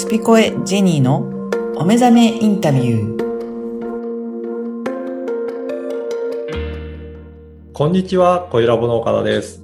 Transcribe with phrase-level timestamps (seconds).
[0.00, 1.28] スピコエジェニーの
[1.76, 3.20] お目覚めインタビュー。
[7.74, 9.62] こんにちは、小ラボの岡田です。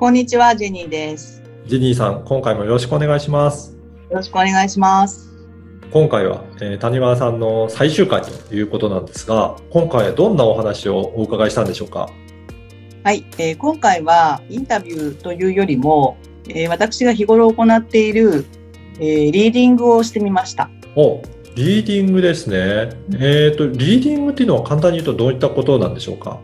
[0.00, 1.44] こんにちは、ジェニーです。
[1.66, 3.76] ジェニーさん、今回もよろしくお願いします。
[4.10, 5.30] よろしくお願いします。
[5.92, 12.10] 今回は、えー谷川さんの最終回ということなんですが、今回はどんなお話をお伺いしたんでしょうか？
[13.04, 16.16] はい、えー今回はインタビューというよりも、
[16.48, 18.44] えー私が日頃行っている、
[19.00, 20.70] えーリーディングをしてみました。
[20.94, 21.22] お、
[21.56, 22.90] リーディングですね。
[23.18, 26.38] えっ、と、リーディングっていうのは簡単に言うとどういったことなんでしょうか？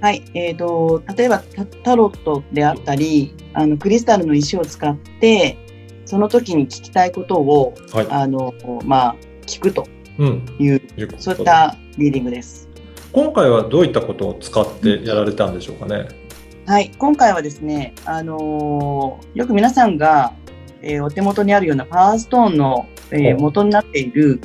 [0.00, 5.58] はい、えーと、例えばタタロットであったり、あの、クリスタルの石を使って、
[6.04, 8.06] その時に聞きたいことを、はい。
[8.08, 8.54] あの、
[8.84, 9.86] まあ、聞くと
[10.18, 10.46] うん。
[10.60, 12.68] いう、いうことそういったリーディングです。
[13.10, 16.06] 今回はどういったことを使ってやられたんでしょうかね？
[16.66, 20.32] はい、今回はですね、あのーよく皆さんが、
[20.82, 24.40] えーお手元にあるようなパワーストーンの、えー元になっている、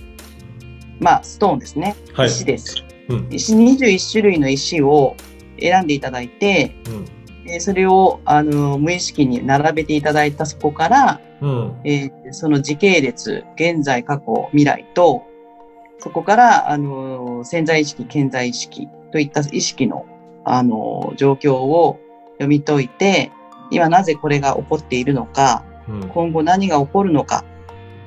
[0.99, 1.95] まあ、ストーンですね。
[2.13, 2.27] はい。
[2.27, 2.83] 石です。
[3.09, 3.27] うん。
[3.31, 5.15] 石21種類の石を
[5.59, 7.05] 選んでいただいて、うん。
[7.51, 11.81] えーそれを、あのー無意識に並べていただいたそこから、うん。
[11.83, 15.23] えーその時系列、現在、過去、未来と、
[15.99, 20.05] そこから、あのー潜在意識、潜在意識といった意識の、
[20.45, 21.99] あのー状況を
[22.33, 23.31] 読み解いて、
[23.71, 25.72] 今なぜこれが起こっているのか、うん。
[25.87, 27.43] 今後何が起こるのか、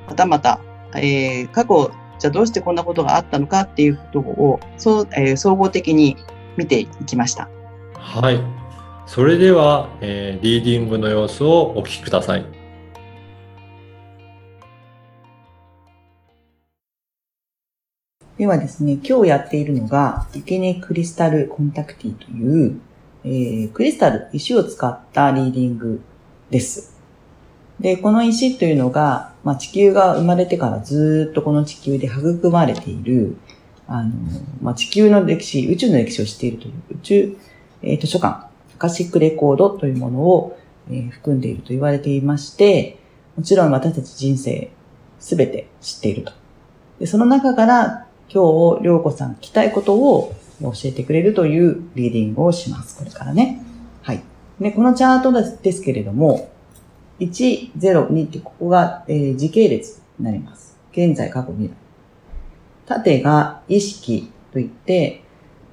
[0.08, 0.60] またまた、
[0.94, 6.16] えー過去、じゃあどうしてこんなことがあったのかっていうことを、そう、えー総合的に
[6.56, 7.48] 見ていきました。
[7.94, 8.40] はい。
[9.06, 12.46] それでは、えーリーディングの様子をお聞きください。
[18.38, 22.80] ではですね、今日やっているのが、イケネクリスタルコンタクティという、
[23.24, 26.00] えークリスタル、石を使ったリーディング
[26.50, 26.95] です。
[27.80, 33.36] で、この石というのが、まあ、地球が生まれてからずっとこの地球で育まれている、
[33.86, 34.10] あの、
[34.62, 37.36] まあ、地球の歴史、宇宙の歴史を知っているという宇宙、
[37.82, 40.58] えー図書館、アカシックレコードというものを、
[40.90, 42.98] えー含んでいると言われていまして、
[43.36, 44.70] もちろん私たち人生
[45.20, 46.32] すべて知っていると。
[46.98, 52.98] で、その中から今日、りょうこさん聞きたいことを教えてくれるというリーディングをします。
[52.98, 53.62] これからね。
[54.02, 54.22] はい。
[54.60, 56.48] で、このチャートですけれども、
[57.18, 60.78] 1、0、2ってここが、えー時系列になります。
[60.92, 61.72] 現在、過去、未来。
[62.86, 65.22] 縦が意識といって、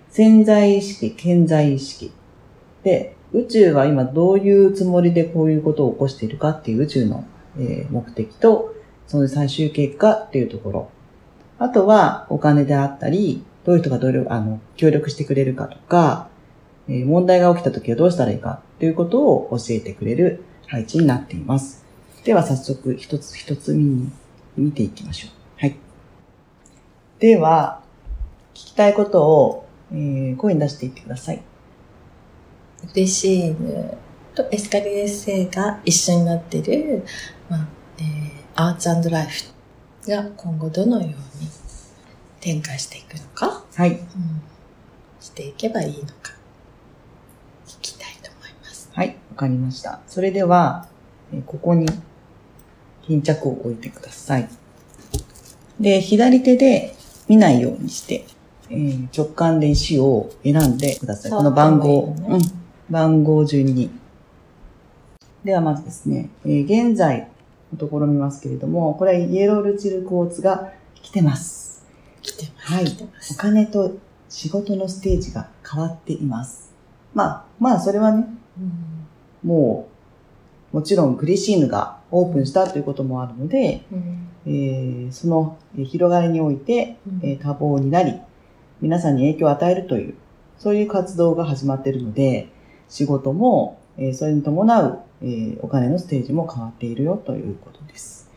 [0.09, 2.11] 潜在意識、潜在意識。
[2.83, 7.25] で、宇宙は今どういうつもりでこういうことを起こしているかっていう宇宙の、
[7.57, 8.73] えー目的と、
[9.07, 10.89] その最終結果っていうところ。
[11.59, 16.29] あとはお金であったり、どういう人がどれあの協力してくれるかとか、
[16.87, 21.83] えー問題が起きた時はどうしたらいいかということを教えてくれる配置になっています。
[22.23, 24.11] では早速一つ一つ見に
[24.57, 25.31] 見ていきましょう。
[25.59, 25.75] はい。
[27.19, 27.81] では、
[28.53, 31.41] 聞きたいことを、えー声に出していってください。
[32.93, 33.97] 嬉しい犬
[34.35, 37.03] とエスカリエ星が一緒になってる、
[37.49, 39.53] まあえーアーツライフ
[40.07, 41.15] が今後どのように
[42.39, 43.91] 展開していくのか、はい。
[43.91, 44.41] うん、
[45.19, 46.33] していけばいいのか
[47.65, 48.82] 聞きたいと思います。
[48.93, 49.17] はい。
[49.31, 50.01] わかりました。
[50.07, 50.87] それでは、
[51.33, 51.87] えーここに
[53.01, 54.47] 巾着を置いてください。
[55.79, 56.95] で、左手で
[57.27, 58.25] 見ないようにして、
[58.69, 61.31] えー直感で石を選んでください。
[61.31, 62.41] この番号、ねうん。
[62.89, 63.89] 番号順に。
[65.43, 67.27] ではまずですね、えー現在
[67.71, 70.71] のところ見ますけれども、これはイエロールチルクォーツが
[71.01, 71.83] 来てます。
[72.21, 72.73] 来てます。
[72.73, 72.85] はい
[73.31, 73.33] お。
[73.37, 73.97] 金と
[74.29, 76.71] 仕事のステージが変わっています。
[77.15, 78.42] まあ、まあそれはね、うん
[79.43, 79.87] も
[80.73, 88.19] う、もちろんグリシーヌがオープンしたということもあるので、うんえーそのえー広がりにおいて、えー多忙になり、
[88.81, 90.15] 皆さんに影響を与えるという、
[90.57, 92.49] そういう活動が始まっているので、
[92.89, 98.29] 仕事も、えーそれに伴う、えーお金のステージも変わっているよということです。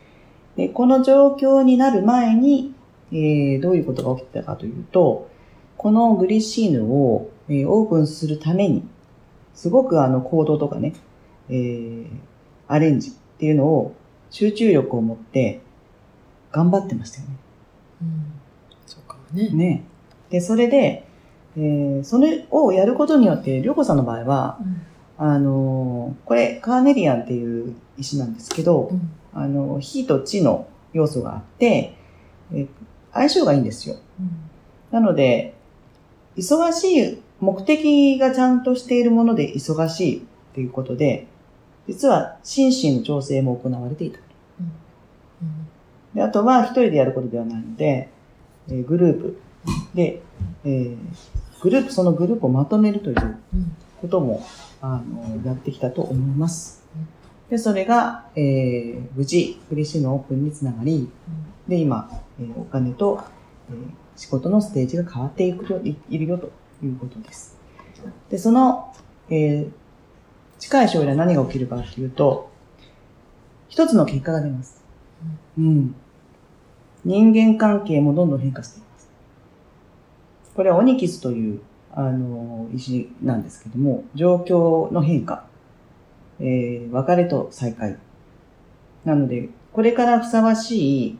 [0.55, 2.73] でこの状況になる前に、
[3.11, 5.29] えーどういうことが起きてたかというと、
[5.77, 8.87] このグリシーヌを、えーオープンするために、
[9.57, 10.93] すごくあの行動とかね、
[11.49, 12.07] えー
[12.69, 13.95] アレンジっていうのを
[14.29, 15.61] 集中力を持って
[16.51, 17.35] 頑張ってましたよね。
[18.01, 18.09] うん
[18.85, 19.49] そうかもね。
[19.49, 19.83] ね。
[20.29, 21.05] で、それで、
[21.57, 31.95] えーそれをやることによって、りょうこさんの場合は、うんあのーこれ、カーネリアンっていう石なんですけどう、んあの、火と地の要素があって、
[32.53, 32.67] えー
[33.13, 33.95] 相性がいいんですよ。
[34.19, 34.29] うん
[34.91, 35.53] なので、
[36.35, 36.83] 忙し
[37.13, 40.21] い、目的がちゃんとしているもので忙しいっ
[40.53, 41.27] ていうことで、
[41.87, 44.19] 実は心身の調整も行われていた。
[46.13, 48.09] であとは一人でやることではないので、
[48.69, 49.39] えーグループ
[49.93, 50.21] で、
[50.65, 50.97] えー
[51.61, 53.37] グループ、そのグループをまとめるという
[54.01, 54.43] ことも、
[54.81, 56.83] あの、やってきたと思います。
[57.49, 61.09] で、それが、えー無事、フレッシのオープンにつながり、
[61.67, 63.23] で、今、えーお金と、
[63.69, 63.75] えー
[64.15, 66.49] 仕事のステージが変わっていくよ、いいるよと
[66.83, 67.57] いうことです。
[68.29, 68.93] で、その、
[69.29, 69.71] えー
[70.59, 72.49] 近い将来何が起きるかというと、
[73.69, 74.83] 一つの結果が出ます。
[75.55, 75.95] うん。
[77.05, 79.07] 人間関係もどんどん変化しています。
[80.55, 81.61] これはオニキスという、
[81.93, 85.45] あの、石なんですけども、状況の変化、
[86.39, 87.97] えー別れと再会。
[89.05, 91.19] なので、これからふさわしい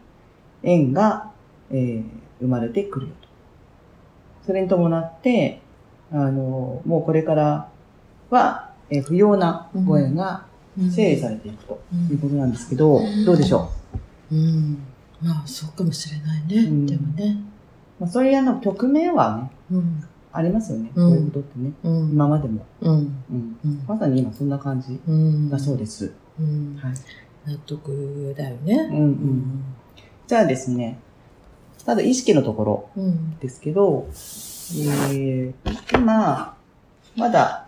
[0.63, 1.31] 縁が、
[1.69, 2.03] えー
[2.39, 3.26] 生まれてくるよと。
[4.47, 5.59] それに伴って、
[6.11, 7.69] あの、もうこれから
[8.31, 10.45] は、えー不要なご縁が
[10.79, 13.69] うん整理されていくとうんいうことなんですけど、どうでしょ
[14.31, 14.35] う？
[14.35, 14.77] ん。
[15.21, 16.69] まあ、そうかもしれないね。
[16.69, 17.37] うんでもね。
[17.99, 20.03] う、まあ、そういうあの局面はね、うん。
[20.31, 20.91] ありますよね。
[20.95, 21.71] うんこういうことってね。
[21.83, 22.09] うん。
[22.11, 22.65] 今までも。
[22.81, 22.93] うん。
[22.93, 23.57] うん。
[23.65, 23.83] うん。
[23.87, 25.49] まさに今そんな感じうん。
[25.49, 26.13] だそうです。
[26.39, 26.79] うん。
[26.81, 26.93] はい。
[27.51, 28.75] 納得だよね。
[28.91, 29.63] うんうん。
[30.27, 30.99] じゃあですね、
[31.87, 33.05] ただ意識のところうん。
[33.05, 33.39] うん。
[33.39, 35.53] ですけど、えー、
[35.97, 36.57] 今、
[37.15, 37.65] まだ、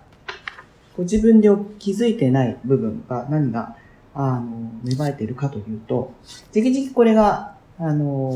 [0.98, 1.48] ご自分で
[1.80, 3.77] 気づいてない部分が何が、
[4.13, 6.12] あの、芽生えているかというと、
[6.51, 8.33] じきじきこれが、あの、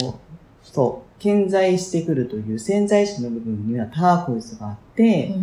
[0.63, 5.35] そう、顕在してくるという潜在意識の部分にはターコイズがあって、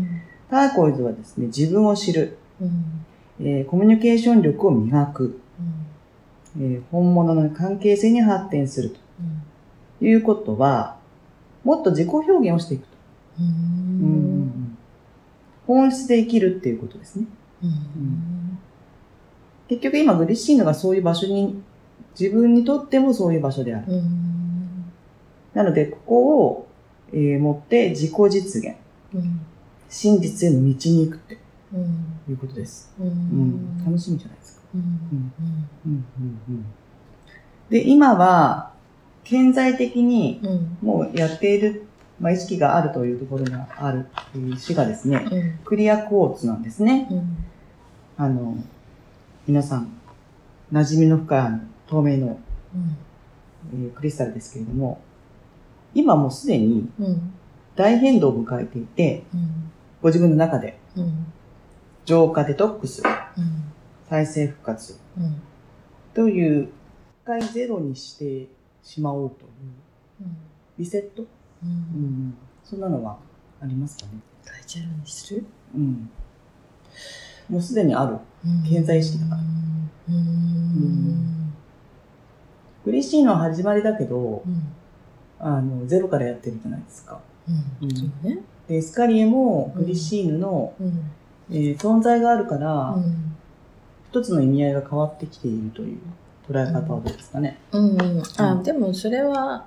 [0.49, 3.05] ターコイズはですね、自分を知る、うん。
[3.43, 5.39] えーコミュニケーション力を磨く、
[6.59, 9.10] えー本物の関係性に発展すると
[10.01, 10.97] いうことは、
[11.65, 12.89] もっと自己表現をしていくと。
[15.67, 17.27] 本質で生きるっていうことですね。
[17.63, 18.59] うん。
[19.69, 21.63] 結局今グリッシーヌがそういう場所に、
[22.19, 23.93] 自分にとってもそういう場所である。
[23.93, 24.85] うん。
[25.55, 26.67] なので、ここを、
[27.13, 28.77] えー持って自己実現、
[29.15, 29.41] うん。
[29.89, 30.75] 真実への道に
[31.07, 31.39] 行くって
[31.73, 31.81] うん。
[32.29, 32.93] いうことです。
[33.85, 34.67] 楽しみじゃないですか。
[37.71, 38.70] で、今は、
[39.25, 40.79] 顕在的にうん。
[40.81, 41.87] もうやっている、
[42.19, 45.59] まあ、意識があるというところがあるという詩がですね、うん。
[45.65, 47.09] クリアクォーツなんですね。
[47.11, 47.37] うん。
[48.17, 48.57] あの、
[49.47, 49.93] 皆さん、
[50.73, 52.39] 馴染みの深い透明の、
[53.73, 55.01] えークリスタルですけれども、
[55.95, 57.33] 今もうすでにうん。
[57.77, 59.71] 大変動を迎えていて、うん。
[60.03, 61.27] ご自分の中でうん。
[62.05, 63.73] 浄化デトックス、うん。
[64.09, 65.43] 再生復活うん。
[66.15, 68.49] という、一回ゼロにして
[68.83, 69.51] しまおうという、
[70.79, 71.27] リセット、う。
[71.65, 71.71] うん
[72.29, 72.35] ん、
[72.65, 73.19] そんなのは
[73.61, 74.13] ありますかね？
[74.45, 75.45] 大ジェロにする？
[75.75, 76.11] うん。
[77.49, 78.17] もうすでにある。
[78.45, 79.41] うん健在意識だから
[80.09, 80.15] うん。
[80.15, 81.53] うん。
[82.87, 84.63] 嬉しいのは始まりだけど、うん。
[85.39, 87.21] あの、ゼロからやってるじゃないですか。
[87.47, 87.89] うん。
[87.89, 88.39] うんそうね。
[88.67, 91.11] で、エスカリエもグリシーヌの、うん。
[91.51, 93.37] えー存在があるから、うん。
[94.11, 95.99] 一つの意味合いが変わってきているという
[96.51, 97.59] 捉え方はどうですかね。
[97.73, 97.91] うん。
[97.93, 98.23] うん。
[98.39, 99.67] あ、うんでもそれは、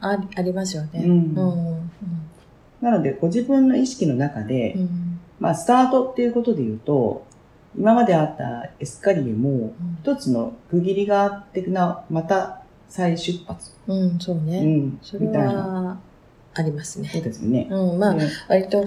[0.00, 1.02] あありますよね。
[1.04, 1.90] うんうん。
[2.80, 5.20] なので、ご自分の意識の中で、うん。
[5.38, 7.24] まあ、スタートっていうことで言うと、
[7.78, 13.72] 今まであったエスカリエも、一つの区切りがあってな、また再出発。
[13.86, 14.60] うん、そううね。
[14.64, 14.98] ん。
[15.02, 15.26] それ。
[15.28, 15.98] は、
[16.54, 17.22] ありますねそう。
[17.22, 17.68] ですよね。
[17.70, 18.84] うん、まあ、ね割と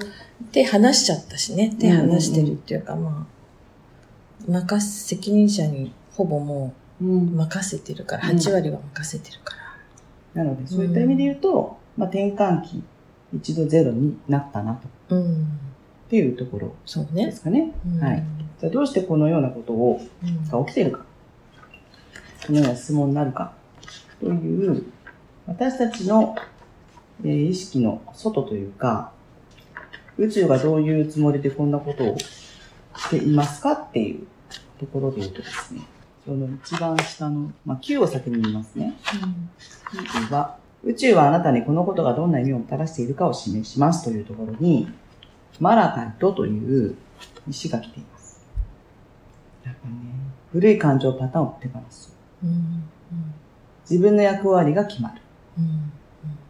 [0.51, 1.75] 手離しちゃったしね。
[1.79, 9.55] 手離してるっていうか、まあ、任せ、責任者にほぼもうんう任せてるから、うん8割は任せてるか
[10.35, 10.43] ら。
[10.43, 12.83] なので、そういった意味で言うと、まあ、転換期、
[13.33, 15.43] 一度ゼロになったな、とうん。
[15.43, 17.31] っていうところでそうね。
[17.31, 17.73] すかね。
[17.85, 18.23] うんはい。
[18.59, 21.05] じゃあ、どうしてこのようなことを、うんが起きているか。
[22.47, 23.53] このような質問になるか。
[24.19, 24.83] という、
[25.47, 26.35] 私たちの、
[27.23, 29.11] えー意識の外というか、
[30.17, 34.27] 宇宙がどういうつもりでこんなことをしていますかっていう
[34.79, 35.81] ところで言うとですね、
[36.29, 38.93] その一番下の、まあ、9を先に言いますね。
[40.29, 44.87] 9は、宇宙はあなたにこのことがどんな意味をもたらしているかを示しますというところに、
[45.59, 46.95] マラカイトという
[47.49, 48.45] 石が来ています。
[49.65, 49.95] やっぱね、
[50.51, 52.15] 古い感情パターンを手放す。
[52.43, 52.49] うん。
[52.49, 52.83] うん。
[53.89, 55.21] 自分の役割が決まる。
[55.57, 55.91] うん。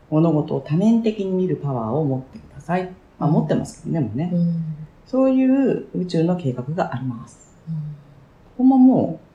[0.10, 2.92] 物事を多面的に見るパワーを持ってください。
[3.18, 4.30] まあ持ってますけどね、もうね。
[4.34, 4.64] うん。
[5.08, 7.56] そういう宇宙の計画があります。
[7.70, 7.96] うん
[8.60, 9.29] ここももう、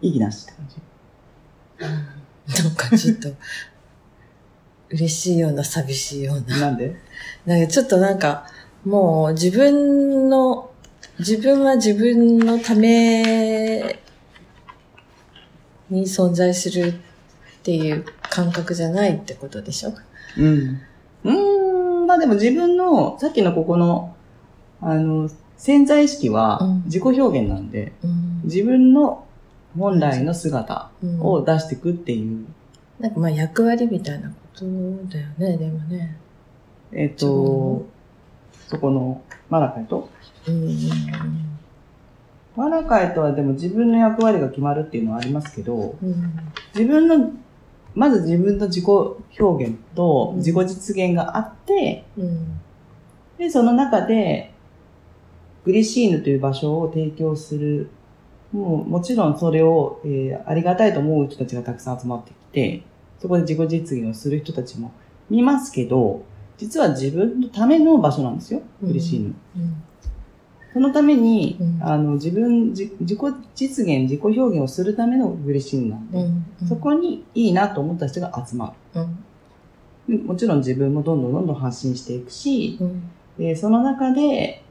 [0.00, 2.62] 意義なしって感じ。
[2.64, 3.28] なんかちょっと、
[4.90, 6.58] 嬉しいような寂しいような。
[6.60, 6.96] なんで？
[7.44, 8.46] なんかちょっとなんか、
[8.84, 10.70] もう自分の、
[11.18, 13.98] 自分は自分のため
[15.90, 16.94] に存在するっ
[17.62, 19.92] ていう感覚じゃないってことでしょ？
[20.38, 20.80] うん。
[21.24, 24.16] うーん、まあでも自分の、さっきのここの、
[24.80, 28.40] あの、潜在意識はうん自己表現なんで、うん。
[28.44, 29.26] 自分の
[29.76, 32.46] 本来の姿うんを出していくっていう、
[33.00, 34.64] なんかまあ役割みたいなこと
[35.08, 36.16] だよね、でもね。
[36.92, 37.86] えっ、と、
[38.68, 40.08] そこのマラカイと、
[40.46, 40.78] うん。
[42.56, 46.32] マラカイとはでも自分の役割が決まるっていうのはありますけど、うん。
[46.74, 47.32] 自分の、
[47.94, 52.60] まず自分の自己表現とうん自己実現があって、うん。
[53.38, 54.52] で、その中で、
[55.64, 57.90] グリシーヌという場所を提供する。
[58.52, 62.82] もう、もちろんそれを、えーありがたいと思う人たちがたくさん集まってきて、
[63.18, 64.92] そこで自己実現をする人たちも
[65.28, 66.22] 見ますけど、
[66.56, 69.34] 実は自分のための場所なんですよ、うんグリシーヌ。
[69.56, 69.82] うん。
[70.72, 73.20] そのために、うんあの、自分、じ自己
[73.54, 76.68] 実現、自己表現をするためのグリシーヌなんで、うん。
[76.68, 79.18] そこにいいなと思った人が集まうん。
[80.08, 80.24] る。
[80.24, 83.10] もちろん自分もどんどんどんどん発信していくし、うん。
[83.38, 84.62] で、その中で、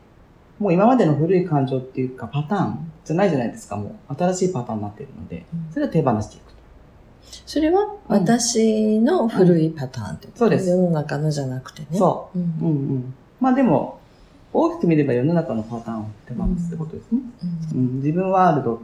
[0.60, 4.16] もう今までの古い感情っていうかパターンじゃないじゃないですか、もう。
[4.16, 6.58] 新しいパターンになってるので、それを手放していくと。
[7.46, 11.98] それは私の古いパターンってこと、そうです世の中のじゃなくてね。。
[11.98, 12.42] そうう。
[12.42, 12.62] うんん。
[12.62, 13.14] うん。
[13.40, 14.00] まあでも、
[14.52, 17.22] 大きく見れば世の中のパターンを手放すってことですね。
[17.74, 18.82] うん、自分ワールド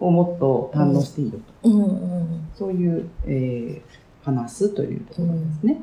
[0.00, 1.68] をもっと堪能していいよと。
[1.68, 1.82] うん。
[1.82, 1.86] う
[2.24, 2.48] ん。
[2.54, 5.80] そういう、えー、話すというところですね。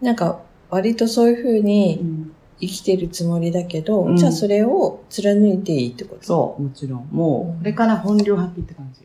[0.00, 0.40] なんか、
[0.70, 6.24] 割とそういうふううにん生きてるつもりだけど、うんじゃあそれを貫いていいってこと？
[6.24, 7.08] そう、もちろん。
[7.10, 9.04] もうんう、これから本領発揮って感じ。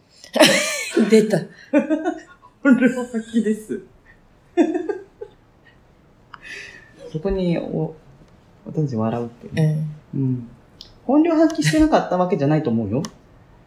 [1.01, 1.05] う。
[1.09, 1.37] 出た。
[2.63, 3.81] 本領発揮です。
[7.11, 7.93] そこに、お、
[8.65, 10.17] 私笑うっていうう。
[10.17, 10.21] ん。
[10.21, 10.47] うん。
[11.05, 13.03] 本領発揮してなかったわけじゃないと思うよ。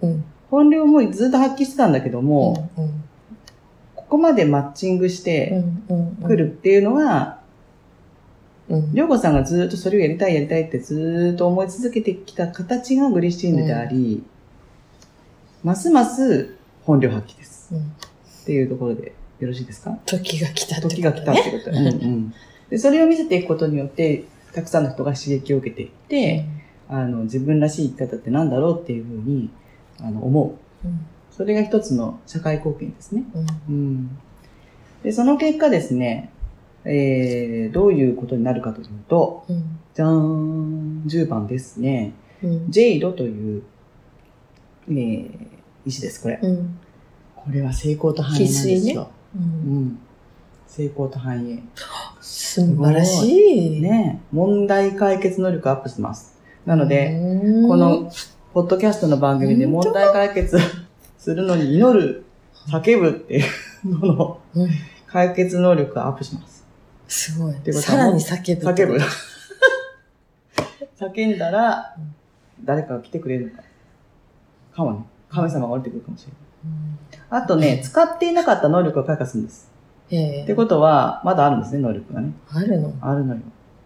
[0.01, 0.25] うん。
[0.51, 3.05] 本領もずっと発揮してたんだけども、うん。
[3.95, 5.83] ここまでマッチングしうてん。
[5.89, 6.17] うん。
[6.27, 7.36] くるっていうのは、うん。
[8.69, 14.25] りょうこさんがずっとそれをやりたいやりたいってずっと思い続けてきた形がグリシーヌであり、
[15.63, 17.69] ますます本領発揮です。
[17.75, 17.81] うん。
[17.81, 17.83] っ
[18.45, 19.97] ていうところでよろしいですか？
[20.07, 20.95] 時が来たってことね。
[20.97, 21.71] 時が来たってこと。
[21.71, 22.35] うんうん。
[22.71, 26.45] で、それを見せていくことによって、たくさんの人が刺激を受けていって、
[26.89, 29.51] あの、自分らしい生き方ってなんだろうっていうふうに、
[30.01, 30.45] あの、思
[30.85, 30.87] う。
[30.87, 31.01] うん。
[31.31, 33.25] それが一つの社会貢献ですね。
[33.69, 33.75] うん。
[33.75, 34.19] うん。
[35.03, 36.31] で、その結果ですね、
[36.89, 39.79] えー、どういうことになるかというと、うん。
[39.95, 42.13] じゃーん、10番ですね。
[42.43, 42.71] うん。
[42.71, 43.63] ジェイドという、
[44.89, 45.29] えー、
[45.85, 46.39] 石です、これ。
[46.43, 46.79] うん。
[47.35, 49.11] これは成功と繁栄なんですよ。
[49.35, 49.39] う。
[49.39, 49.99] うんん。
[50.67, 51.63] 成功と繁栄。
[52.21, 53.81] 素晴らしい。
[53.81, 56.39] ね、問題解決能力アップします。
[56.65, 58.11] なので、うん、この、
[58.53, 60.59] ポッドキャストの番組で問題解決
[61.19, 62.25] するのに祈る、
[62.69, 63.41] 叫ぶってい
[63.85, 64.69] うののうん、
[65.07, 66.56] 解決能力がアップします。
[67.09, 67.73] すごいて。
[67.73, 68.67] ことはさらに叫ぶ。
[68.67, 68.99] 叫ぶ。
[70.99, 71.97] 叫んだら、
[72.65, 73.63] 誰かが来てくれるのか。
[74.75, 75.05] かもね。
[75.29, 77.43] 神様が降りてくるかもしれない。
[77.43, 79.71] あとね、使っていなかった能力を開花するんです。
[80.07, 82.33] ってことは、まだあるんですね、能力がね。
[82.49, 82.93] あるの？
[83.01, 83.41] あるのよ。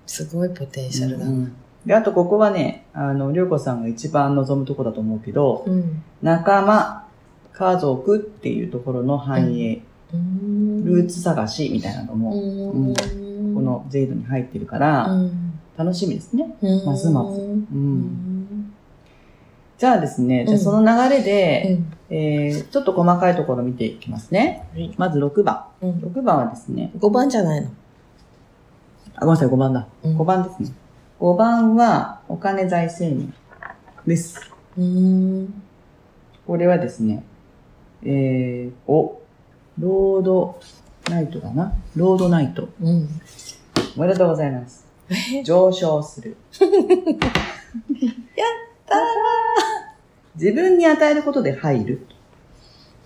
[0.07, 1.31] すごいポテンシャルだな。
[1.31, 1.53] うん
[1.87, 6.03] で、あとここはね、あの、りょうこさんが一番望むとこだと思うけど、うん。
[6.21, 7.07] 仲間、
[7.53, 12.95] 家族っていうところの繁栄、うんルーツ探しみたいなのも、うん。
[13.55, 16.55] このゼイドに入ってるから、うん、楽しみですね。
[16.63, 17.43] うんますますう。
[17.43, 18.73] うんん。
[19.79, 21.97] じゃあですね、じゃあうんその流れうで、ん。
[22.13, 24.69] えー、ちょっと細かいところ見ていきますね。
[24.73, 25.65] はいまず6番。
[25.81, 25.91] うん。
[26.01, 27.69] 6番はですね、5番じゃないの。
[29.17, 29.87] あ、ごめんなさい、5番だ。
[30.03, 30.73] うん5番ですね。
[31.21, 33.35] 5番は、お金財政面
[34.07, 34.41] です。
[34.79, 35.63] うん。
[36.47, 37.23] これはですね、
[38.03, 39.20] えー、お、
[39.81, 40.61] ロード
[41.09, 41.73] ナイトだな。
[41.97, 42.69] ロードナイト。
[42.83, 43.09] うん。
[43.97, 44.85] おめでとうございます。
[45.45, 46.37] 上昇する。
[48.87, 48.97] た
[50.37, 52.07] 自分に与えることで入る。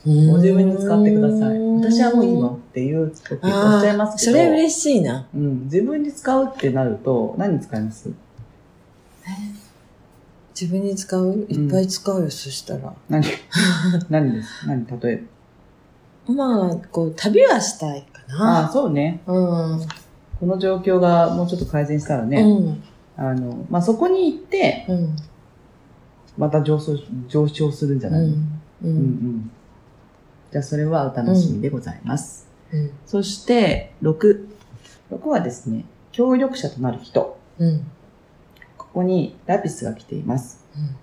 [0.04, 1.58] ーご自分に使ってください。
[1.80, 4.38] 私はもういいわっていう時おっしゃいますけど。
[4.38, 5.26] それ嬉しいな。
[5.32, 5.64] うん。
[5.64, 8.10] 自分に使うってなると、何に使います？
[10.60, 11.46] 自分に使う？
[11.48, 12.92] いっぱい使うよ、そしたら。
[13.08, 13.24] 何？
[14.10, 14.66] 何です？
[14.66, 14.86] 何？
[15.00, 15.22] 例え
[16.26, 18.66] まあ、こう、旅はしたいかば。
[18.66, 18.68] あ。
[18.68, 19.20] そうね。
[19.26, 19.80] うん。
[20.40, 22.82] この状況がもうちょっと改善したらね、うん。
[23.16, 25.16] あの、まあ、そこに行って、うん。
[26.36, 28.30] また上昇、上昇するんじゃない、うん。
[28.30, 28.34] う
[28.82, 29.50] うんうんん。
[30.50, 32.48] じゃあ、それはお楽しみでございます。
[32.72, 32.90] うん。
[33.06, 34.48] そして、6。
[35.12, 37.38] 6はですね、協力者となる人。
[37.58, 37.86] うん。
[38.76, 40.64] ここにラピスが来ています。
[40.76, 40.96] うん。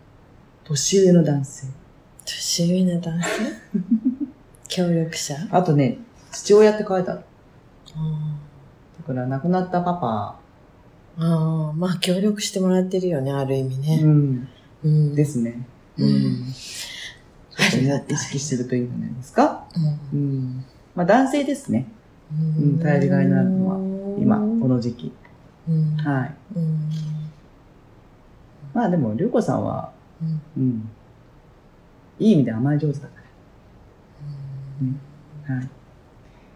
[0.63, 1.67] 年上の男性。
[2.25, 3.27] 年上の男性？
[4.71, 5.35] 協力者？
[5.51, 5.97] あとね、
[6.31, 7.21] 父親って書いてある。
[7.93, 8.37] あ
[8.99, 10.39] だから亡くなったパパ、
[11.17, 14.01] あ、まあ協力してもらってるよね、ある意味うね。
[14.01, 14.47] ん、
[14.83, 15.15] うん。
[15.15, 15.67] ですね。
[15.97, 16.53] ううんん。
[16.53, 19.65] ちょっと意識してるといいんじゃないですか？
[20.13, 20.65] うんうん。
[20.95, 21.85] まあ男性ですね。
[22.31, 23.77] うん頼りがいのあるのは
[24.17, 25.11] 今、この時期。
[25.67, 25.97] うん。
[25.97, 26.35] はい。
[26.55, 26.89] うん。
[28.73, 30.89] まあでも、りょうこさんは、うんうん。
[32.19, 33.20] いい意味で甘え上手だか
[34.81, 35.00] うん
[35.47, 35.55] ら。
[35.55, 35.69] はい。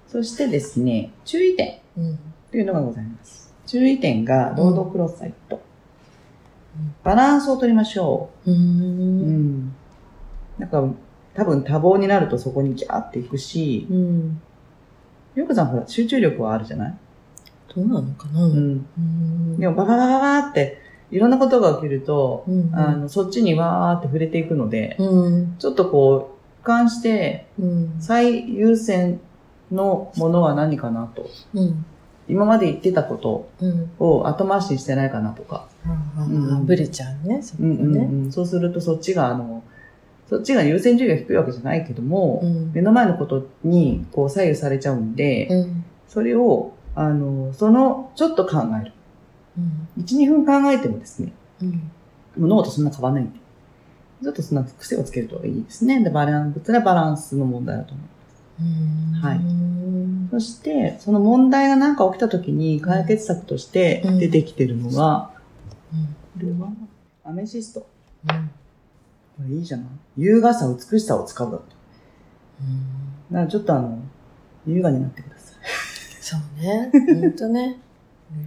[0.08, 2.20] そしてですね、注意点うん。
[2.51, 3.53] というのがございます。
[3.65, 5.55] 注意点が、ロードクロスサイト。
[5.55, 5.62] うん
[7.05, 8.51] バランスを取りましょう。
[8.51, 8.53] う。
[8.53, 9.75] うんん。
[10.60, 10.84] なんか、
[11.34, 14.41] 多分多忙になるとそこにギャーっていくし、うん。
[15.36, 16.98] りょうこさんほら、集中力はあるじゃない？
[17.74, 18.44] どうなのかな？
[18.44, 18.86] うん。
[18.98, 19.58] うん。
[19.58, 25.55] でも、ババババって、いろんなことが起きると、うん、あの、そっちにわーって触れていくので、うん。
[25.58, 26.35] ちょっとこ
[26.65, 27.95] う、俯瞰して、うん。
[28.00, 29.19] 最優先
[29.72, 31.29] のものは何かなと。
[31.53, 31.86] うん。
[32.27, 33.91] 今まで言ってたことうん。
[34.00, 35.67] を後回しにしてないかなとか。
[35.86, 38.00] ああ、うんブレちゃうね、そこうんうんね。
[38.00, 39.63] うん、そうするとそっちが、あの、
[40.27, 42.72] そっちが優先順位が低いわけじゃないけども、うん。
[42.74, 45.86] 目の前のことにこう左右されちゃうんで、うん。
[46.07, 48.93] それを、あの、その、ちょっと考える。
[49.57, 49.62] う
[50.00, 50.03] ん。
[50.03, 51.31] 1、2分考えてもですね、
[51.62, 51.91] うん。
[52.38, 53.39] 物事そんな変わらないんで。
[54.24, 56.03] ちょっとそんな癖をつけるといいですね。
[56.03, 58.63] で、バランス、はバランスの問題だと思う。
[58.63, 58.63] う
[59.17, 59.22] ん。
[59.22, 60.29] はいうん。
[60.31, 65.31] そして、その問題が何か起きた時に解決策として出てきてるのが、
[65.91, 66.69] これは、
[67.24, 67.81] アメシスト。
[67.81, 69.88] これいいじゃない？
[70.17, 71.63] 優雅さ、美しさを使うだと。
[73.31, 74.00] だからちょっとあの、
[74.65, 75.53] 優雅になってくださ
[76.22, 76.89] そうね。
[77.22, 77.77] ほんとね。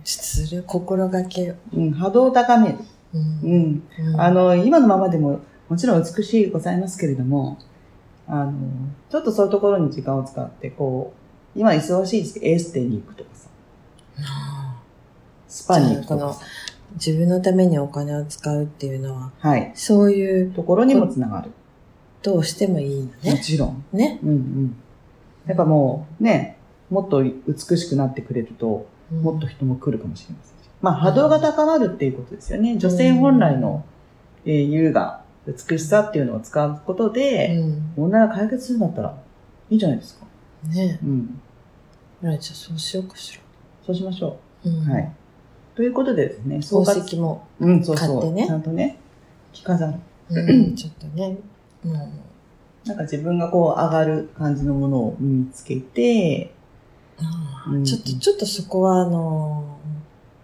[0.04, 1.54] する心がけ。
[1.74, 2.78] うん、波動を高める。
[3.12, 3.18] う。
[3.18, 3.82] うんん。
[3.98, 7.58] うんあ、の、今のままでも、もちろん美しいございますけれども、
[8.26, 8.52] あの、
[9.10, 11.12] ちょっとそういうところに時間を使って、こ
[11.56, 13.48] う、今忙しいですけど、エステに行くとかさ、
[15.48, 16.40] スパに行くとかさ、
[16.94, 19.72] 自分のためにお金を使うっていうのは、はい。
[19.74, 21.50] そういう、ところにもつながる。
[22.22, 23.40] どうしてもいいのもね。
[23.42, 23.84] ちろん。
[23.92, 24.18] ね。
[24.22, 24.76] うんうん。
[25.46, 26.58] やっぱもう、ね、
[26.90, 28.86] もっと美しくなってくれると、
[29.22, 30.68] もっと人も来るかもしれませんし。
[30.80, 32.76] まあ、波動が高まるっていうことですよね。
[32.78, 33.84] 女性本来の、
[34.44, 37.92] えー優雅、美しさっていうのを使うことうで、ん。
[37.96, 39.18] 問題が解決するんだったら、
[39.70, 40.26] いいんじゃないですか。
[40.68, 41.40] ねうん。
[42.22, 42.26] え。
[42.26, 43.40] じゃあそうしようかし
[43.86, 44.70] そうしましょら。
[44.70, 44.92] うんう。
[44.92, 45.12] はい。。
[45.74, 48.20] ということでですね、宝石も、うん、そうそう。
[48.20, 48.98] 買ってねちゃんとね、
[49.52, 49.94] 着飾る。
[50.30, 51.38] うん、ちょっとね。
[51.84, 51.92] うん。
[51.92, 56.52] なんか自分がこう上がる感じのものを身につけて、
[57.70, 59.78] うんちょっと、ちょっとそこは、あの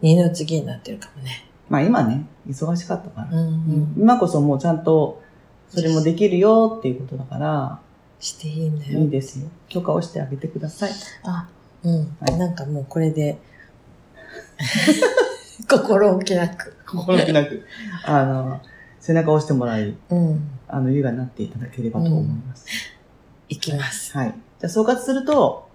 [0.02, 1.46] ー、二の次になってるかもね。
[1.68, 3.94] まあ今ね、忙しかったから、うん、うん。
[3.96, 5.22] 今こそもうちゃんと
[5.68, 7.80] それもできるよっていうことだから、
[8.20, 9.00] していいんだよ。
[9.00, 9.48] いいですよ。
[9.68, 10.92] 許可をしてあげてください。
[11.24, 11.48] あ、
[11.82, 12.16] うん。
[12.20, 13.38] はいなんかもうこれで、
[15.68, 16.76] 心置きなく。
[16.86, 17.64] 心置きなく、
[18.04, 18.60] あの、
[19.00, 20.48] 背中を押してもらい、うん。
[20.68, 22.66] あの、優雅になっていただければと思います。
[23.48, 24.16] いきます。
[24.16, 24.28] はい。
[24.28, 25.68] じゃあ総括すると、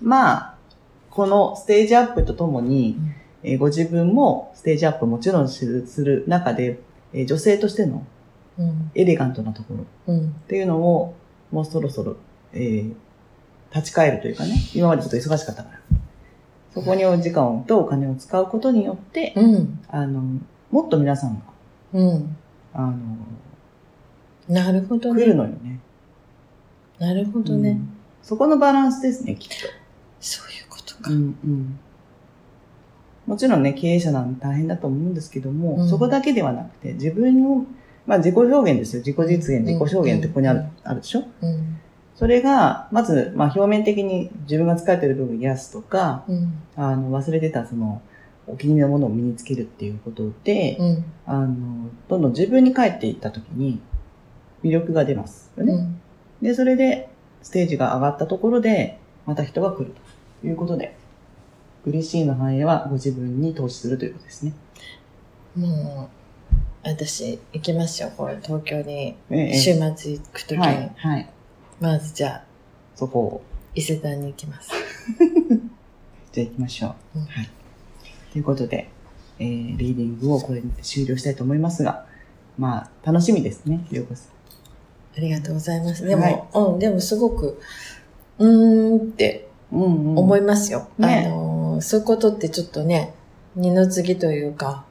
[0.00, 0.54] まあ、
[1.10, 3.14] このステージアップとともに、うん
[3.46, 6.80] えーご自分もステージアップもちろんする中で、
[7.12, 8.04] えー女性としての
[8.58, 8.90] うん。
[8.94, 10.26] エレガントなところうん。
[10.28, 11.14] っていうのを、
[11.52, 12.16] もうそろそろ、
[12.52, 12.92] えー
[13.74, 15.80] 立ち返るというかね、今までちょっと忙しかったから。
[16.72, 19.80] そこにお時間とお金を使うことによって、うん。
[19.88, 20.22] あの、
[20.70, 21.44] もっと皆さんが、
[21.92, 22.36] うん。
[22.72, 22.94] あの、
[24.48, 25.34] なるほど来るね。
[25.34, 25.80] のよね。
[26.98, 27.70] なるほどね。
[27.70, 29.48] うんそこのバランスですね、きっ
[30.20, 31.02] そういうことと。
[31.04, 31.10] か。
[31.12, 31.78] うんうん。
[33.26, 37.64] もちろんね、経営者なんで大変だと思うんですけども、うんそこだけではなくて、自分を、
[38.06, 39.02] まあ自己表現ですよ。
[39.04, 41.24] 自己実現、自己表現ってここにある、うんあるでしょ？
[41.42, 41.78] うん。
[42.14, 46.54] それが、まず、まあ表面的に自分が疲れてる部分を癒すとか、うん。
[46.76, 48.00] あの、忘れてたその、
[48.46, 51.04] お気に入りのものを身につけるっていうことで、うん。
[51.26, 53.80] あの、どんどん自分に帰っていったときに、
[54.62, 55.74] 魅力が出ますよね。
[55.74, 56.00] うん。
[56.40, 57.08] で、それで、
[57.42, 59.92] ステージが上がったところで、また人が来る
[60.40, 60.96] ということで、
[61.86, 64.52] 嬉しいの繁栄はご自分に投資するということですね。
[65.56, 66.10] も
[66.52, 68.12] う、私、行きますよ。
[68.16, 71.30] これ、東京に、ええ週末行くときに、はい、はい。
[71.80, 72.44] まずじゃあ、
[72.96, 73.42] そこを、
[73.74, 74.70] 伊勢丹に行きます。
[76.32, 77.18] じゃあ行きましょう。
[77.18, 77.50] うんはい。
[78.32, 78.88] ということで、
[79.38, 82.06] えー、リーディングをこれにて終了したいと思いますが、
[82.58, 84.26] まあ、楽しみですね、りょうこさん。
[85.16, 86.04] ありがとうございます。
[86.04, 87.60] でも、はいうん、でもすごく、
[88.38, 90.18] うーんってうんうん。
[90.18, 90.88] 思いますよ。
[90.98, 93.14] ねあのー、そういうことってちょっとね、
[93.54, 94.84] 二の次というか、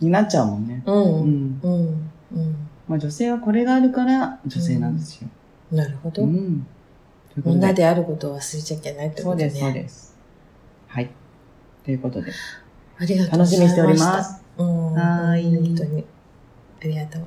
[0.00, 0.82] になっちゃうもんね。
[0.86, 1.60] う、うんん。
[1.62, 2.68] うん、うん。
[2.88, 5.28] まあ女性はこれがあるから女性なんですよ。
[5.70, 6.22] なるほど。
[6.22, 6.66] うん。
[7.44, 9.48] みんなであることを忘れちゃいけないってことね。
[9.48, 10.16] そうです、そうです。
[10.88, 11.10] はい。
[11.84, 12.32] ということで、
[12.98, 13.46] ありがとうございました。
[13.46, 14.42] 楽しみにしております。
[14.58, 14.92] うん。
[14.94, 16.04] はーい本当に。
[16.82, 17.22] ありがとう。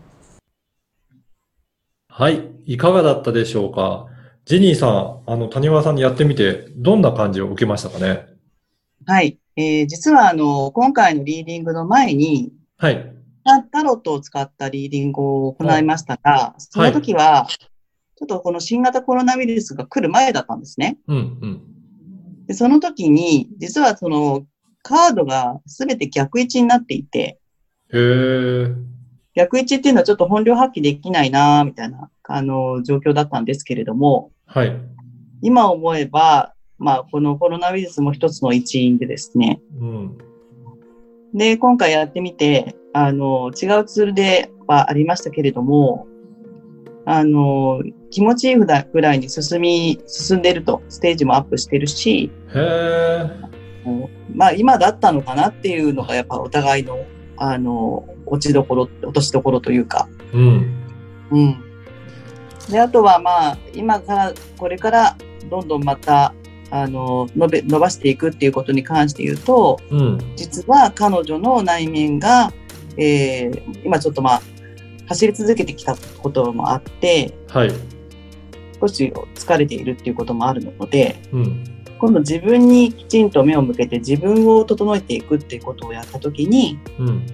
[2.10, 2.41] はい。
[2.65, 4.08] いかがだったでしょうか？
[4.45, 8.28] ジェニーさん、あの、谷川さんにやってみて、どんな感じを受けましたかね？
[9.06, 9.38] はい。
[9.56, 13.12] えー実は、あの、今回のリーディングの前に、はい。
[13.44, 20.98] タタロットを使ったリーディングを行いましたが、その時は、ちょっとこの新型コロナウイルスが来る前だったんですね。
[21.08, 21.62] うん、うん。
[22.48, 24.48] で、その時に、実はその
[24.82, 27.39] カードがすべて逆位置になっていて、
[27.94, 28.68] へえ。
[29.36, 34.76] 逆位置っていうのはちょっと本領発揮できないなみたいな、あの、状況だったんですけれども、はい。
[35.41, 39.62] 今思えば、まあ、このコロナウイルスも一つの一因でですね。
[39.80, 40.18] うん。
[41.34, 46.08] で、今回やってみて、あの、違うツールではありましたけれども、
[47.06, 52.32] あの、気持ちいいぐらいに進み、進んでると、ステージもアップしてるし。
[54.34, 57.06] まあ今だったのかなっていうのがやっぱお互いの、
[57.38, 60.84] あの、落ちどころ、落としどころというか、うん。
[61.32, 61.64] うん。
[62.70, 65.18] で、あとはまあ、今から、これから
[65.50, 66.34] どんどんまた、
[66.71, 70.34] あの、伸べ、伸ばしていくっていうことに関して言うと、うん。
[70.36, 72.51] 実は彼女の内面が、
[72.97, 74.41] えー、今ちょっとまあ、
[75.08, 77.71] 走り続けてきたこともあって、はい。
[78.80, 81.63] 少し疲れているっていうこともあるので、うん。
[81.97, 87.25] 今度自分にきちんと目を向けて自分を整えていくっていうことをやったときに、うん。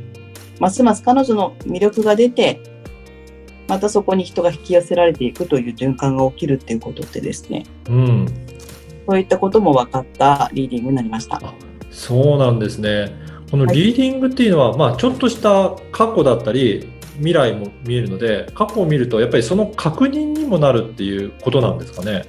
[0.59, 2.61] ますます彼女の魅力が出て、
[3.67, 8.25] またそこに人が引き寄せられていくという循環が起きるっていうことってですね、うん。
[9.07, 11.41] そういったことも分かったリーディングになりました。
[11.89, 13.13] そうなんですね。
[13.49, 16.87] このはいリーディングっていうのは、まあ、ちょっとした過去だったり、
[17.17, 22.25] 未来も見えるので、過去を見ると、やっぱりその確認にもなるっていうことなんですかね。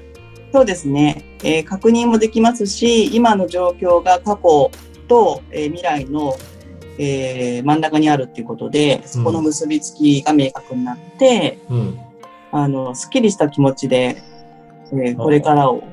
[0.52, 4.70] そうですね、えー確認もできますし、今の状況が過去
[5.08, 6.36] と、えー未来の、
[6.98, 11.98] えー真ん中にあるっていうことで、そこの結びつきが明確になって、うん。
[12.50, 14.16] あの、すっきりした気持ちで、
[14.92, 15.84] えーこれからを、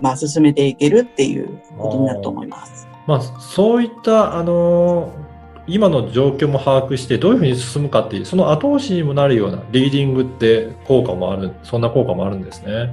[0.00, 2.88] まあ、進めていけるっていうことになると思います。
[3.06, 5.24] まあ、そういった、あのー
[5.66, 12.92] 今の状況も把握して、どういうふうに進むかっていう、その後押しにもなるようなリーディングって効果もある、そんな効果もあるんですね。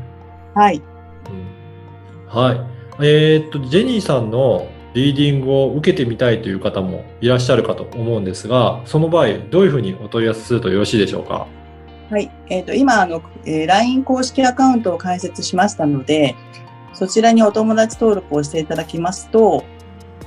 [0.56, 0.78] はい。
[0.78, 2.62] うんはい。
[3.06, 11.46] えーっと、ジェニーさんのリーディングを受けてみたいという方もいらっしゃるかと思うんですが、その場合、どういうふうにお問い合わせするとよろしいでしょうか？
[12.10, 12.32] はい。
[12.50, 16.38] えっ、と、今、あの、えー LINE 公式アカウントを開設しましたので、
[16.93, 19.63] そちらにお友達登録をしていただきますと、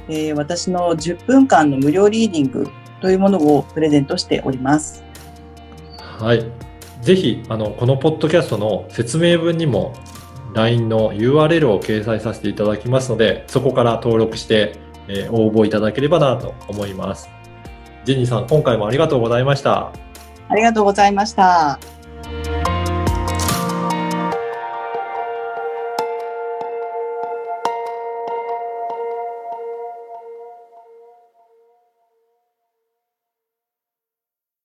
[0.09, 2.69] えー私の10分間の無料リーディング
[3.01, 5.05] というものをプレゼントしております。
[5.99, 6.45] はい。
[7.03, 9.95] ぜひ、あの、このポッドキャストの説明文にも
[10.55, 17.29] LINE の URL を掲載させていただきますので、そこから登録して、えー応募いただければなと思います。
[18.05, 19.93] ジェニーさん、今回もありがとうございました。
[20.49, 21.79] ありがとうございました。